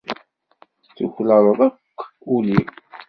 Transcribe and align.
tuklaleḍ 0.95 1.59
akk 1.67 2.01
ul-iw. 2.35 2.67